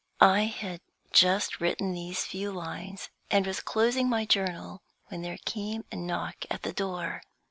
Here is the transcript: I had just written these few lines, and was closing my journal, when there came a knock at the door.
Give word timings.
I 0.19 0.45
had 0.45 0.81
just 1.13 1.61
written 1.61 1.91
these 1.93 2.25
few 2.25 2.51
lines, 2.51 3.11
and 3.29 3.45
was 3.45 3.59
closing 3.59 4.09
my 4.09 4.25
journal, 4.25 4.81
when 5.09 5.21
there 5.21 5.37
came 5.45 5.85
a 5.91 5.95
knock 5.95 6.37
at 6.49 6.63
the 6.63 6.73
door. 6.73 7.21